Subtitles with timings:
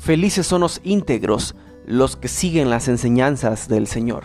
[0.00, 4.24] Felices son los íntegros, los que siguen las enseñanzas del Señor.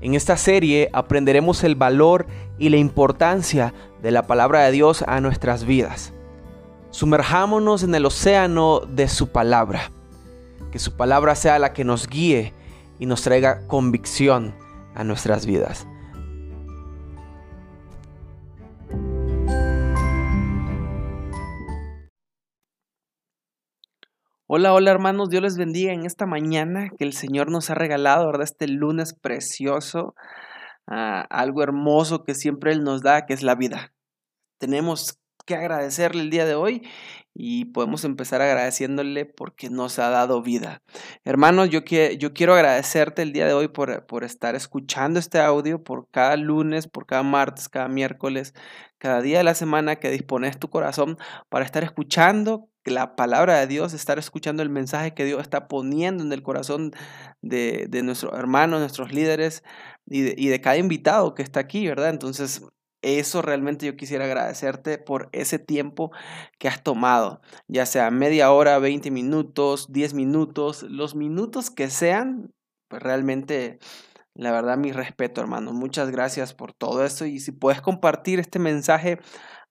[0.00, 2.26] En esta serie aprenderemos el valor
[2.58, 6.14] y la importancia de la palabra de Dios a nuestras vidas.
[6.90, 9.92] Sumerjámonos en el océano de su palabra.
[10.70, 12.54] Que su palabra sea la que nos guíe
[12.98, 14.54] y nos traiga convicción
[14.94, 15.86] a nuestras vidas.
[24.54, 28.26] Hola, hola hermanos, Dios les bendiga en esta mañana que el Señor nos ha regalado,
[28.26, 28.42] ¿verdad?
[28.42, 30.14] Este lunes precioso,
[30.86, 33.94] ah, algo hermoso que siempre Él nos da, que es la vida.
[34.58, 36.86] Tenemos que agradecerle el día de hoy
[37.32, 40.82] y podemos empezar agradeciéndole porque nos ha dado vida.
[41.24, 45.82] Hermanos, yo, yo quiero agradecerte el día de hoy por, por estar escuchando este audio,
[45.82, 48.52] por cada lunes, por cada martes, cada miércoles,
[48.98, 51.16] cada día de la semana que dispones tu corazón
[51.48, 56.24] para estar escuchando la palabra de Dios, estar escuchando el mensaje que Dios está poniendo
[56.24, 56.92] en el corazón
[57.40, 59.62] de, de nuestros hermanos, nuestros líderes
[60.06, 62.10] y de, cada invitado que está aquí, ¿verdad?
[62.10, 62.62] Entonces,
[63.02, 66.12] eso realmente yo quisiera agradecerte por ese tiempo
[66.58, 72.52] que has tomado, ya sea media hora, 20 minutos, 10 minutos, los minutos que sean,
[72.88, 73.78] pues realmente,
[74.34, 75.72] la verdad, mi respeto, hermano.
[75.72, 79.18] Muchas gracias por todo esto y si puedes compartir este mensaje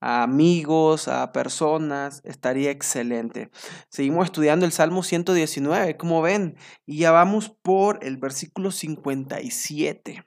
[0.02, 3.52] a amigos, a personas, estaría excelente.
[3.89, 10.25] Seguimos estudiando el Salmo 119, como ven, y ya vamos por el versículo 57.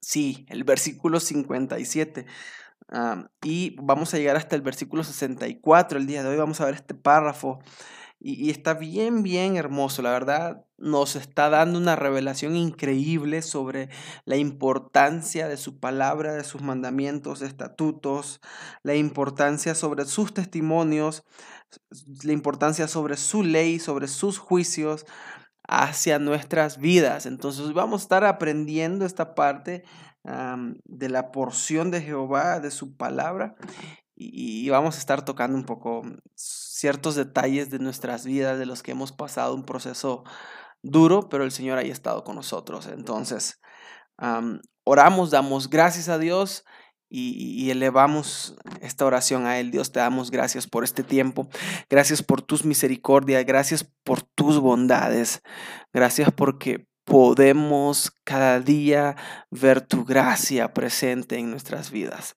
[0.00, 2.26] Sí, el versículo 57.
[3.42, 6.36] y vamos a llegar hasta el versículo 64 el día de hoy.
[6.36, 7.60] Vamos a ver este párrafo
[8.24, 10.64] y, está bien, bien hermoso, la verdad.
[10.78, 13.88] Nos está dando una revelación increíble sobre
[14.24, 18.40] la importancia de su palabra, de sus mandamientos, estatutos,
[18.84, 21.24] la importancia sobre sus testimonios,
[22.22, 25.04] la importancia sobre su ley, sobre sus juicios
[25.68, 27.26] hacia nuestras vidas.
[27.26, 29.82] Entonces vamos a estar aprendiendo esta parte
[30.24, 33.56] de la porción de Jehová, de su palabra,
[34.14, 36.02] y, vamos a estar tocando un poco
[36.34, 40.24] ciertos detalles de nuestras vidas, de los que hemos pasado un proceso
[40.82, 42.86] duro, pero el Señor ha estado con nosotros.
[42.86, 43.60] Entonces,
[44.84, 46.64] oramos, damos gracias a Dios
[47.08, 49.70] y, elevamos esta oración a Él.
[49.70, 51.48] Dios, te damos gracias por este tiempo.
[51.90, 53.44] Gracias por tus misericordias.
[53.44, 55.42] Gracias por tus bondades.
[55.92, 59.16] Gracias porque podemos cada día
[59.50, 62.36] ver tu gracia presente en nuestras vidas.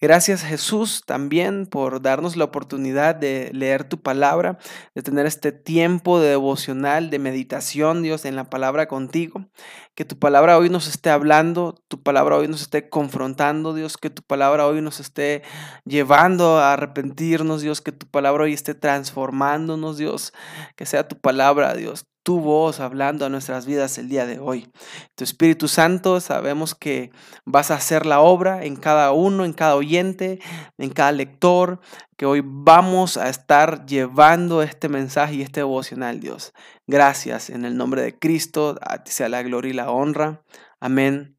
[0.00, 4.58] Gracias Jesús también por darnos la oportunidad de leer tu palabra,
[4.94, 9.46] de tener este tiempo de devocional, de meditación, Dios, en la palabra contigo.
[9.94, 14.10] Que tu palabra hoy nos esté hablando, tu palabra hoy nos esté confrontando, Dios, que
[14.10, 15.42] tu palabra hoy nos esté
[15.86, 20.34] llevando a arrepentirnos, Dios, que tu palabra hoy esté transformándonos, Dios,
[20.76, 24.68] que sea tu palabra, Dios, tu voz hablando a nuestras vidas el día de hoy.
[25.14, 27.12] Tu Espíritu Santo, sabemos que
[27.44, 30.40] vas a hacer la obra en cada uno, en cada oyente,
[30.76, 31.78] en cada lector,
[32.16, 36.52] que hoy vamos a estar llevando este mensaje y este devocional, Dios.
[36.88, 40.42] Gracias en el nombre de Cristo, a ti sea la gloria y la honra.
[40.80, 41.38] Amén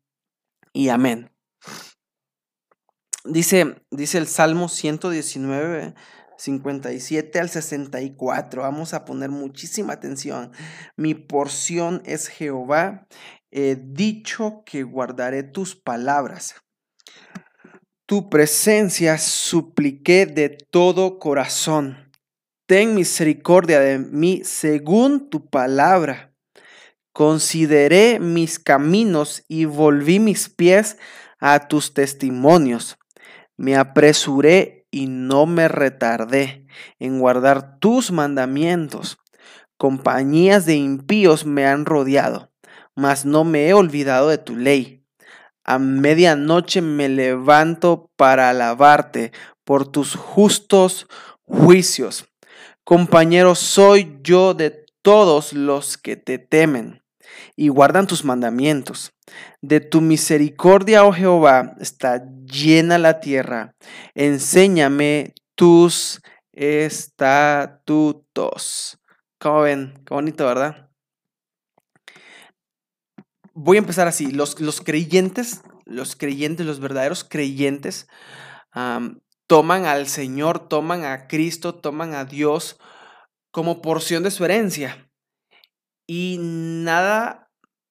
[0.72, 1.34] y amén.
[3.26, 5.96] Dice, dice el Salmo 119,
[6.38, 8.62] 57 al 64.
[8.62, 10.52] Vamos a poner muchísima atención.
[10.96, 13.08] Mi porción es Jehová.
[13.52, 16.56] He dicho que guardaré tus palabras.
[18.06, 22.12] Tu presencia supliqué de todo corazón.
[22.66, 26.34] Ten misericordia de mí según tu palabra.
[27.14, 30.98] Consideré mis caminos y volví mis pies
[31.40, 32.98] a tus testimonios.
[33.56, 36.66] Me apresuré y no me retardé
[36.98, 39.20] en guardar tus mandamientos.
[39.78, 42.50] Compañías de impíos me han rodeado,
[42.96, 45.06] mas no me he olvidado de tu ley.
[45.64, 49.32] A medianoche me levanto para alabarte
[49.64, 51.06] por tus justos
[51.44, 52.26] juicios.
[52.84, 57.04] Compañero soy yo de todos los que te temen
[57.56, 59.14] y guardan tus mandamientos.
[59.62, 63.76] De tu misericordia, oh Jehová, está llena la tierra.
[64.16, 66.22] Enséñame tus
[66.54, 68.18] estatutos.
[69.40, 69.94] ¿Cómo ven?
[70.06, 70.90] Qué bonito, ¿verdad?
[73.54, 74.32] Voy a empezar así.
[74.32, 78.08] Los, los creyentes, los creyentes, los verdaderos creyentes,
[79.48, 82.78] toman al Señor, toman a Cristo, toman a Dios
[83.52, 85.07] como porción de su herencia.
[86.08, 87.48] Y nada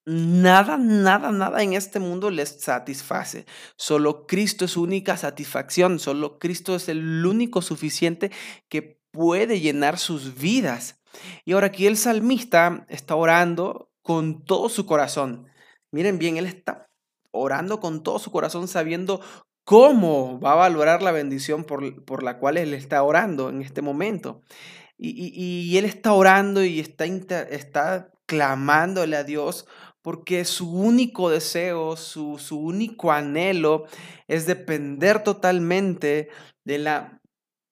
[0.09, 3.45] Nada, nada, nada en este mundo les satisface.
[3.77, 5.99] Solo Cristo es única satisfacción.
[5.99, 8.31] Solo Cristo es el único suficiente
[8.69, 11.03] que puede llenar sus vidas.
[11.45, 15.49] Y ahora aquí el salmista está orando con todo su corazón.
[15.91, 16.89] Miren bien, él está
[17.33, 19.21] orando con todo su corazón sabiendo
[19.65, 24.43] cómo va a valorar la bendición por, la cual él está orando en este momento.
[24.99, 29.67] Y, él está orando y está, está clamándole a Dios
[30.03, 33.87] porque su único deseo, su, su único anhelo
[34.29, 36.29] es depender totalmente
[36.65, 37.21] de la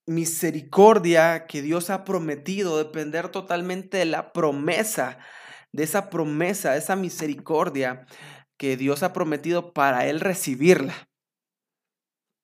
[0.06, 5.18] misericordia que Dios ha prometido, depender totalmente de la promesa,
[5.72, 8.06] de esa promesa, de esa misericordia
[8.56, 11.08] que Dios ha prometido para él recibirla,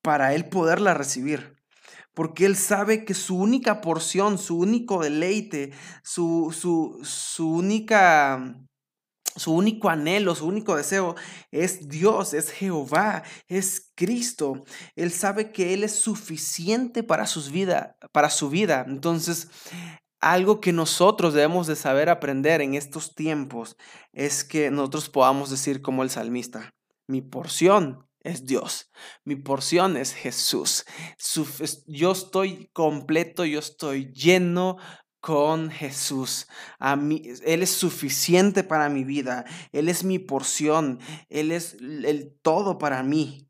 [0.02, 1.59] para él poderla recibir.
[2.14, 5.72] Porque él sabe que su única porción, su único deleite,
[6.02, 8.56] su, su, su única
[9.36, 11.14] su único anhelo, su único deseo
[11.50, 14.64] es Dios, es Jehová, es Cristo.
[14.96, 18.84] Él sabe que Él es suficiente para, sus vida, para su vida.
[18.88, 19.48] Entonces,
[20.20, 23.76] algo que nosotros debemos de saber aprender en estos tiempos
[24.12, 26.70] es que nosotros podamos decir como el salmista,
[27.08, 28.90] mi porción es Dios,
[29.25, 30.84] mi porción es Jesús.
[31.87, 34.76] Yo estoy completo, yo estoy lleno
[35.20, 36.49] con Jesús.
[36.78, 42.38] A mí, Él es suficiente para mi vida, Él es mi porción, Él es el
[42.43, 43.49] todo para mí.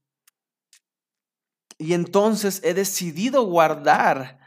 [1.79, 4.39] Y entonces he decidido guardar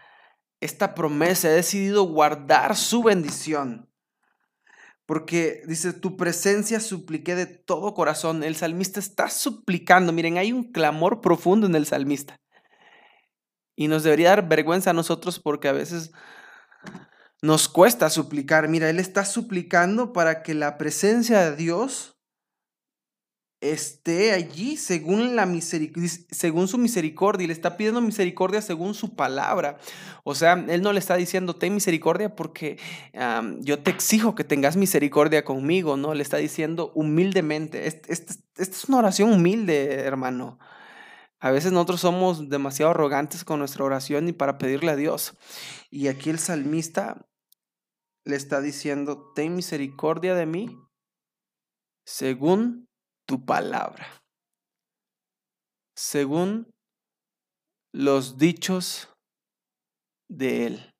[0.59, 3.89] esta promesa, he decidido guardar su bendición.
[5.05, 8.43] Porque dice, tu presencia supliqué de todo corazón.
[8.43, 10.13] El salmista está suplicando.
[10.13, 12.37] Miren, hay un clamor profundo en el salmista.
[13.75, 16.11] Y nos debería dar vergüenza a nosotros porque a veces
[17.41, 18.69] nos cuesta suplicar.
[18.69, 22.12] Mira, él está suplicando para que la presencia de Dios
[23.71, 25.49] esté allí según, la
[26.31, 29.77] según su misericordia y le está pidiendo misericordia según su palabra.
[30.23, 32.77] O sea, Él no le está diciendo, ten misericordia porque
[33.59, 36.13] yo te exijo que tengas misericordia conmigo, ¿no?
[36.13, 37.87] Le está diciendo humildemente.
[37.87, 40.59] Esta es una oración humilde, hermano.
[41.39, 45.33] A veces nosotros somos demasiado arrogantes con nuestra oración y para pedirle a Dios.
[45.89, 47.27] Y aquí el salmista
[48.25, 50.77] le está diciendo, ten misericordia de mí
[52.05, 52.87] según
[53.25, 54.23] tu palabra,
[55.95, 56.71] según
[57.93, 59.09] los dichos
[60.29, 60.93] de Él,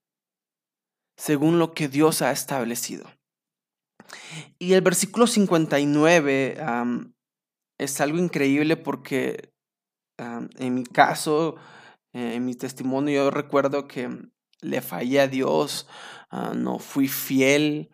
[1.18, 3.10] según lo que Dios ha establecido.
[4.60, 6.58] Y el versículo 59
[7.80, 9.54] es algo increíble porque
[10.18, 11.56] en mi caso,
[12.14, 14.10] en mi testimonio, yo recuerdo que
[14.62, 15.88] le fallé a Dios,
[16.30, 17.90] ah, no fui fiel,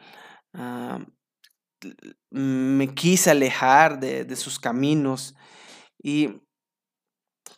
[2.30, 5.36] me quise alejar de, sus caminos
[6.02, 6.42] y,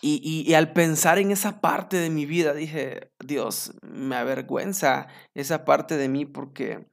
[0.02, 5.98] y, al pensar en esa parte de mi vida dije, Dios, me avergüenza esa parte
[5.98, 6.88] de mí porque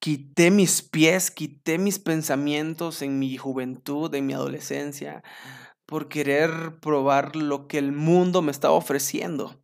[0.00, 5.22] quité mis pies, quité mis pensamientos en mi juventud, en mi adolescencia,
[5.86, 9.62] por querer probar lo que el mundo me estaba ofreciendo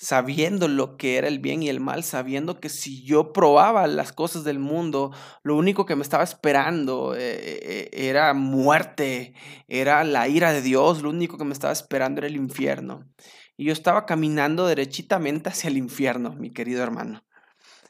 [0.00, 4.12] sabiendo lo que era el bien y el mal, sabiendo que si yo probaba las
[4.12, 5.12] cosas del mundo,
[5.42, 9.34] lo único que me estaba esperando eh, eh, era muerte,
[9.68, 13.06] era la ira de Dios, lo único que me estaba esperando era el infierno.
[13.58, 17.22] Y yo estaba caminando derechitamente hacia el infierno, mi querido hermano.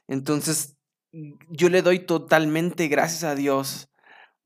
[0.08, 0.76] Entonces,
[1.12, 3.88] yo le doy totalmente gracias a Dios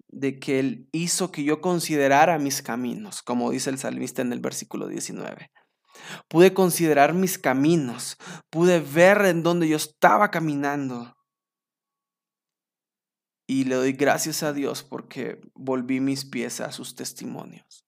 [0.08, 4.40] de que Él hizo que yo considerara mis caminos, como dice el salmista en el
[4.40, 5.50] versículo 19.
[6.28, 8.16] Pude considerar mis caminos,
[8.50, 11.16] pude ver en dónde yo estaba caminando.
[13.46, 17.84] Y le doy gracias a Dios porque volví mis pies a sus testimonios.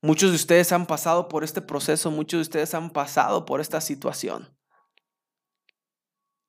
[0.00, 3.80] Muchos de ustedes han pasado por este proceso, muchos de ustedes han pasado por esta
[3.80, 4.56] situación.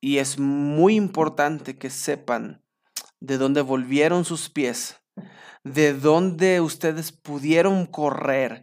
[0.00, 2.64] Y es muy importante que sepan
[3.20, 5.00] de dónde volvieron sus pies,
[5.64, 8.62] de dónde ustedes pudieron correr,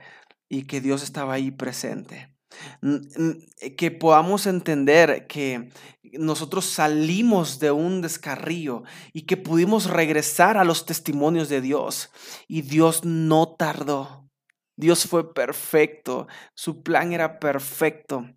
[0.49, 2.35] y que Dios estaba ahí presente.
[2.81, 5.69] Eh, que podamos entender que
[6.13, 8.83] nosotros salimos de un descarrío
[9.13, 12.11] y que pudimos regresar a los testimonios de Dios.
[12.47, 14.29] Y Dios no tardó.
[14.77, 16.27] Dios fue perfecto.
[16.53, 18.29] Su plan era perfecto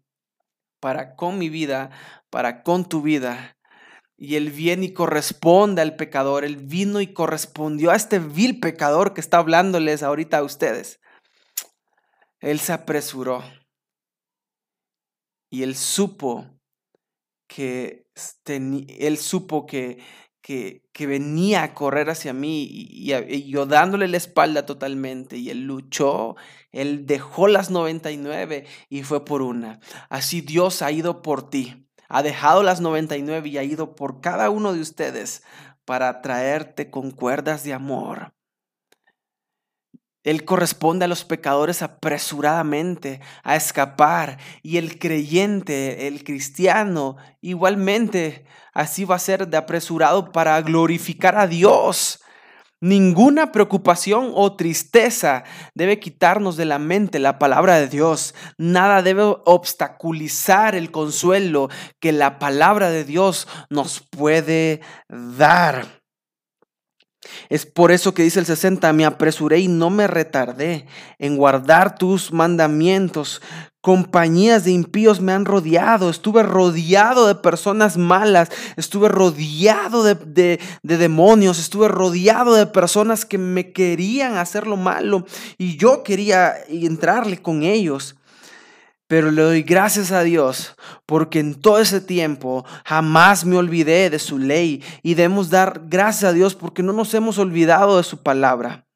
[0.80, 1.90] para con mi vida,
[2.30, 3.56] para con tu vida.
[4.16, 6.44] Y Él viene y corresponde al pecador.
[6.44, 11.00] Él vino y correspondió a este vil pecador que está hablándoles ahorita a ustedes.
[12.40, 13.42] Él se apresuró.
[15.50, 16.46] Y él supo
[17.46, 18.06] que
[18.46, 19.98] él supo que,
[20.42, 25.36] que, venía a correr hacia mí y, yo dándole la espalda totalmente.
[25.38, 26.36] Y él luchó,
[26.72, 29.80] él dejó las 99 y fue por una.
[30.10, 34.50] Así Dios ha ido por ti, ha dejado las 99 y ha ido por cada
[34.50, 35.42] uno de ustedes
[35.84, 38.34] para traerte con cuerdas de amor
[40.28, 48.44] él corresponde a los pecadores apresuradamente a escapar y el creyente, el cristiano, igualmente
[48.74, 52.20] así va a ser de apresurado para glorificar a Dios.
[52.80, 55.44] Ninguna preocupación o tristeza
[55.74, 58.34] debe quitarnos de la mente la palabra de Dios.
[58.58, 61.70] Nada debe obstaculizar el consuelo
[62.00, 65.97] que la palabra de Dios nos puede dar.
[67.48, 70.86] Es por eso que dice el 60, me apresuré y no me retardé
[71.18, 73.40] en guardar tus mandamientos.
[73.80, 81.58] Compañías de impíos me han rodeado, estuve rodeado de personas malas, estuve rodeado de, demonios,
[81.58, 85.24] estuve rodeado de personas que me querían hacer lo malo
[85.56, 88.17] y yo quería entrarle con ellos.
[89.08, 94.18] Pero le doy gracias a Dios porque en todo ese tiempo jamás me olvidé de
[94.18, 98.22] su ley y debemos dar gracias a Dios porque no nos hemos olvidado de su
[98.22, 98.86] palabra.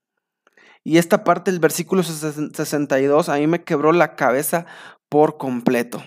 [0.85, 4.67] Y esta parte del versículo 62 a mí me quebró la cabeza
[5.09, 6.05] por completo.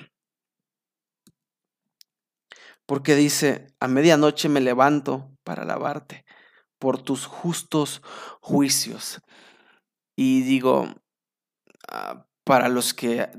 [2.86, 6.26] Porque dice, a medianoche me levanto para alabarte
[6.78, 8.04] por tus justos
[8.40, 9.22] juicios.
[10.16, 10.94] Y digo,
[11.88, 13.30] ah, para los que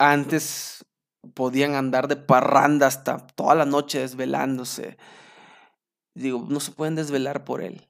[0.00, 0.86] antes
[1.34, 4.96] podían andar de parranda hasta toda la noche desvelándose.
[6.14, 7.86] Digo, no se pueden desvelar por él.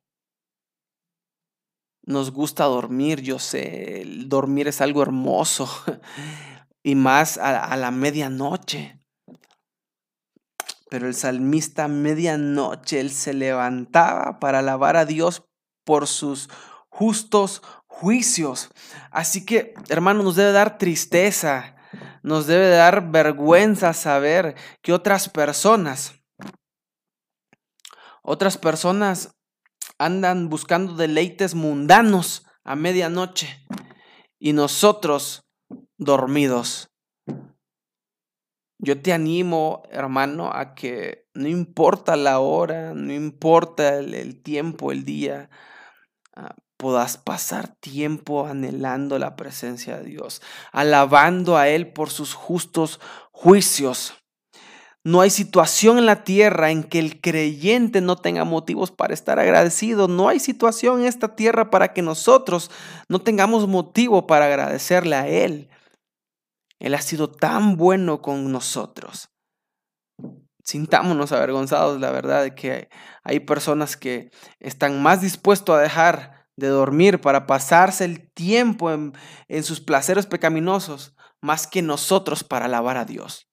[2.02, 5.70] Nos gusta dormir, yo sé, dormir es algo hermoso
[6.82, 9.00] y más a, a la medianoche.
[10.90, 15.44] Pero el salmista a medianoche, él se levantaba para alabar a Dios
[15.84, 16.50] por sus
[16.88, 18.70] justos juicios.
[19.12, 21.76] Así que, hermano, nos debe dar tristeza
[22.22, 26.14] nos debe dar vergüenza saber que otras personas,
[28.22, 29.36] otras personas
[29.98, 33.66] andan buscando deleites mundanos a medianoche
[34.38, 35.44] y nosotros
[35.98, 36.90] dormidos.
[38.78, 45.04] Yo te animo, hermano, a que no importa la hora, no importa el, tiempo, el
[45.04, 45.50] día,
[46.80, 50.40] puedas pasar tiempo anhelando la presencia de Dios,
[50.72, 53.00] alabando a Él por sus justos
[53.32, 54.14] juicios.
[55.04, 59.38] No hay situación en la tierra en que el creyente no tenga motivos para estar
[59.38, 60.08] agradecido.
[60.08, 62.70] No hay situación en esta tierra para que nosotros
[63.08, 65.68] no tengamos motivo para agradecerle a Él.
[66.78, 69.28] Él ha sido tan bueno con nosotros.
[70.64, 72.88] Sintámonos avergonzados, la verdad, de que
[73.22, 79.12] hay personas que están más dispuestos a dejar de dormir para pasarse el tiempo en,
[79.48, 83.50] en sus placeres pecaminosos más que nosotros para alabar a Dios.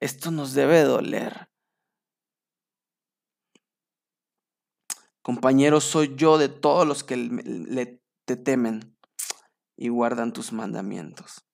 [0.00, 1.50] Esto nos debe doler.
[5.22, 8.96] Compañero, soy yo de todos los que le, te temen
[9.76, 11.46] y guardan tus mandamientos.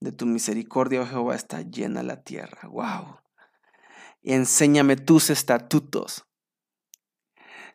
[0.00, 2.68] De tu misericordia, oh Jehová, está llena la tierra.
[2.68, 3.20] Wow.
[4.22, 6.24] Y enséñame tus estatutos.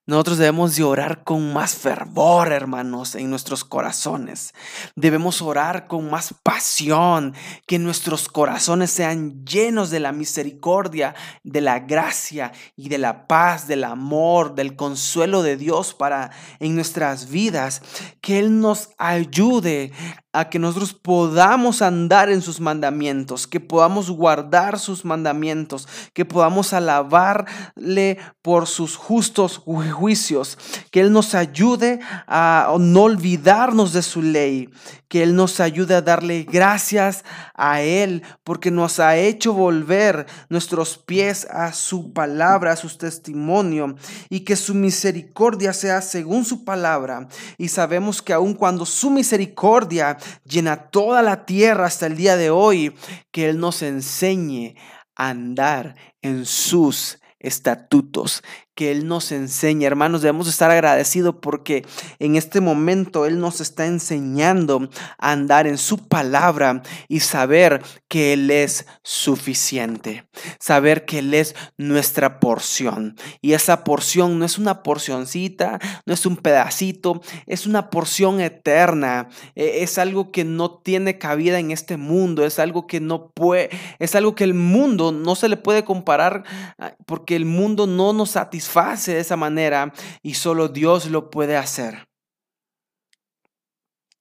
[0.10, 4.56] Nosotros debemos de orar con más fervor, hermanos, en nuestros corazones.
[4.96, 7.36] Debemos orar con más pasión,
[7.68, 11.14] que nuestros corazones sean llenos de la misericordia,
[11.44, 16.74] de la gracia y de la paz, del amor, del consuelo de Dios para en
[16.74, 17.84] nuestras vidas.
[18.20, 19.92] Que Él nos ayude
[20.32, 26.72] a que nosotros podamos andar en sus mandamientos, que podamos guardar sus mandamientos, que podamos
[26.74, 30.58] alabarle por sus justos juicios,
[30.92, 34.70] que Él nos ayude a no olvidarnos de su ley,
[35.08, 41.00] que Él nos ayude a darle gracias a Él, porque nos ha hecho volver nuestros
[41.00, 43.96] pies a su palabra, a su testimonio,
[44.30, 47.28] y que su misericordia sea según su palabra.
[47.58, 52.50] Y sabemos que aun cuando su misericordia llena toda la tierra hasta el día de
[52.50, 52.96] hoy,
[53.32, 54.76] que Él nos enseñe
[55.16, 58.44] a andar en sus estatutos,
[58.80, 59.88] que Él nos enseña.
[59.88, 61.86] Hermanos, debemos estar agradecidos porque
[62.18, 68.32] en este momento Él nos está enseñando a andar en su palabra y saber que
[68.32, 70.24] Él es suficiente.
[70.62, 73.18] Saber que Él es nuestra porción.
[73.42, 79.28] Y esa porción no es una porcioncita, no es un pedacito, es una porción eterna.
[79.56, 83.72] E, es algo que no tiene cabida en este mundo, es algo que no puede,
[84.00, 86.46] es algo que el mundo no se le puede comparar
[86.78, 88.69] ah, porque el mundo no nos satisface
[89.14, 92.08] de esa manera y solo Dios lo puede hacer.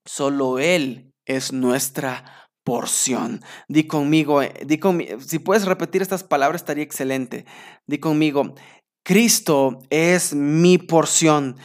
[0.04, 3.40] Solo Él es nuestra porción.
[3.68, 7.44] Di conmigo, eh, di conmigo, si puedes repetir estas palabras estaría excelente.
[7.86, 8.54] Di conmigo,
[9.04, 11.56] Cristo es mi porción.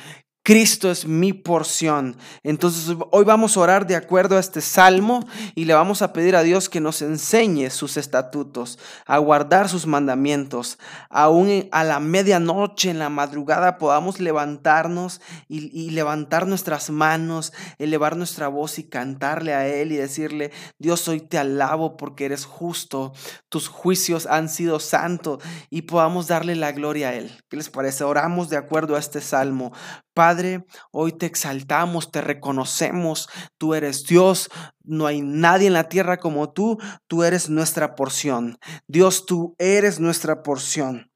[0.46, 2.18] Cristo es mi porción.
[2.44, 6.36] Entonces hoy vamos a orar de acuerdo a este salmo y le vamos a pedir
[6.36, 10.80] a Dios que nos enseñe sus estatutos, a guardar sus mandamientos.
[11.10, 18.18] Aún a la medianoche, en la madrugada, podamos levantarnos y, y levantar nuestras manos, elevar
[18.18, 23.14] nuestra voz y cantarle a Él y decirle, Dios, hoy te alabo porque eres justo,
[23.48, 27.32] tus juicios han sido santos y podamos darle la gloria a Él.
[27.50, 28.04] ¿Qué les parece?
[28.04, 29.72] Oramos de acuerdo a este salmo.
[30.13, 34.50] Padre, hoy te exaltamos, te reconocemos, tú eres Dios,
[34.84, 36.77] no hay nadie en la tierra como tú,
[37.08, 38.60] tú eres nuestra porción.
[38.88, 41.12] Dios, tú eres nuestra porción.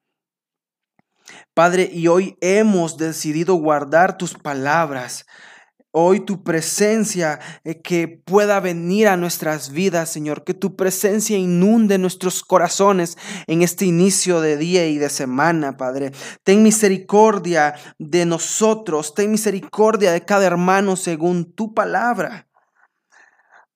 [1.54, 5.26] Padre, y hoy hemos decidido guardar tus palabras
[6.00, 11.98] hoy tu presencia eh, que pueda venir a nuestras vidas, Señor, que tu presencia inunde
[11.98, 16.12] nuestros corazones en este inicio de día y de semana, Padre.
[16.44, 22.47] Ten misericordia de nosotros, ten misericordia de cada hermano según tu palabra.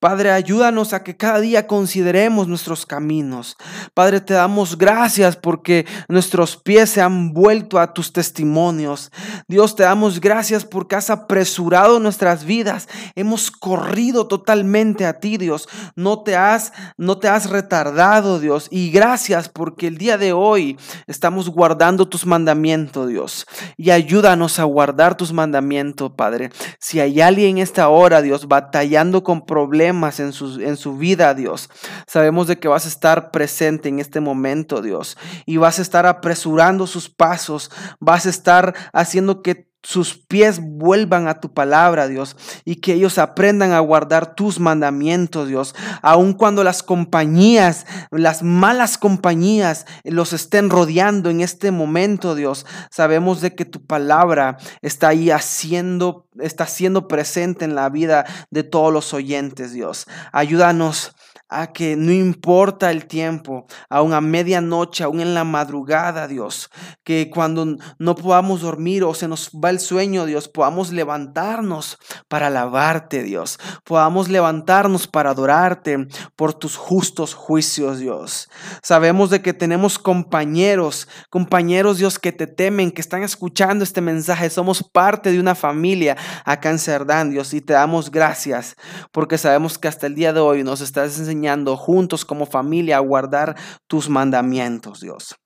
[0.02, 3.56] Padre, ayúdanos a que cada día consideremos nuestros caminos.
[3.94, 9.12] Padre, te damos gracias porque nuestros pies se han vuelto a tus testimonios.
[9.46, 12.88] Dios, te damos gracias porque has apresurado nuestras vidas.
[13.14, 15.68] Hemos corrido totalmente a ti, Dios.
[15.94, 18.66] No te has no te has retardado, Dios.
[18.72, 23.46] Y gracias porque el día de hoy estamos guardando tus mandamientos, Dios.
[23.76, 26.50] Y ayúdanos a guardar tus mandamientos, Padre.
[26.80, 31.34] Si hay alguien en esta hora, Dios, batallando con problemas en su, en su vida,
[31.34, 31.70] Dios.
[32.06, 36.06] Sabemos de que vas a estar presente en este momento, Dios, y vas a estar
[36.06, 37.70] apresurando sus pasos,
[38.00, 43.18] vas a estar haciendo que sus pies vuelvan a tu palabra, Dios, y que ellos
[43.18, 50.70] aprendan a guardar tus mandamientos, Dios, aun cuando las compañías, las malas compañías los estén
[50.70, 52.64] rodeando en este momento, Dios.
[52.90, 58.62] Sabemos de que tu palabra está ahí haciendo, está siendo presente en la vida de
[58.62, 60.06] todos los oyentes, Dios.
[60.32, 61.14] Ayúdanos
[61.52, 66.70] a que no importa el tiempo, aún a medianoche, aún en la madrugada, Dios,
[67.04, 72.46] que cuando no podamos dormir o se nos va el sueño, Dios, podamos levantarnos para
[72.46, 78.48] alabarte, Dios, podamos levantarnos para adorarte por tus justos juicios, Dios.
[78.82, 84.48] Sabemos de que tenemos compañeros, compañeros, Dios, que te temen, que están escuchando este mensaje,
[84.48, 88.76] somos parte de una familia acá en Cerdán, Dios, y te damos gracias
[89.10, 91.41] porque sabemos que hasta el día de hoy nos estás enseñando
[91.76, 95.36] juntos como familia a guardar tus mandamientos, Dios.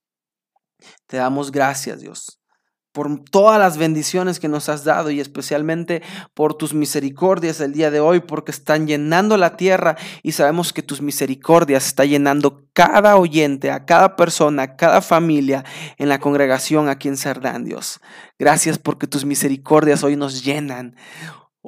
[1.07, 2.41] Te damos gracias, Dios,
[2.93, 6.03] por todas las bendiciones que nos has dado y especialmente
[6.35, 10.83] por tus misericordias el día de hoy, porque están llenando la tierra y sabemos que
[10.83, 15.65] tus misericordias están llenando cada oyente, a cada persona, a cada familia
[15.99, 18.01] en la congregación aquí en Cerdán, Dios.
[18.39, 20.97] Gracias porque tus misericordias hoy nos llenan.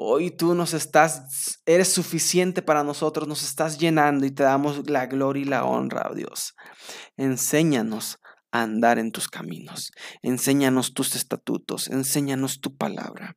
[0.00, 5.06] Hoy tú nos estás, eres suficiente para nosotros, nos estás llenando y te damos la
[5.06, 6.54] gloria y la honra, oh Dios.
[7.16, 8.20] Enséñanos
[8.52, 9.90] a andar en tus caminos,
[10.22, 13.36] enséñanos tus estatutos, enséñanos tu palabra,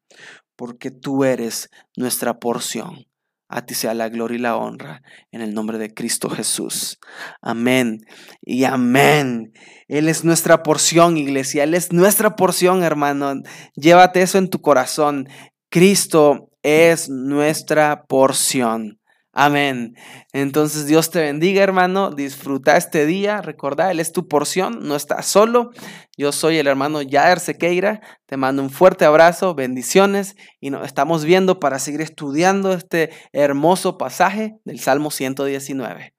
[0.56, 3.08] porque tú eres nuestra porción.
[3.50, 7.00] A ti sea la gloria y la honra en el nombre de Cristo Jesús.
[7.41, 8.02] Amén
[8.39, 9.52] y amén.
[9.88, 11.63] Él es nuestra porción, iglesia.
[11.63, 13.34] Él es nuestra porción, hermano.
[13.74, 15.28] Llévate eso en tu corazón.
[15.69, 19.02] Cristo es nuestra porción.
[19.34, 19.95] Amén.
[20.34, 22.12] Entonces Dios te bendiga, hermano.
[22.12, 23.41] Disfruta este día.
[23.41, 24.86] Recordá, Él es tu porción.
[24.86, 25.71] No estás solo.
[26.17, 28.02] Yo soy el hermano Yair Sequeira.
[28.26, 30.36] Te mando un fuerte abrazo, bendiciones.
[30.60, 36.13] Y nos estamos viendo para seguir estudiando este hermoso pasaje del Salmo 119.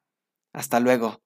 [0.54, 1.21] Hasta luego.